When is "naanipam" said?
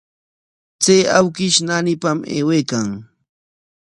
1.67-2.19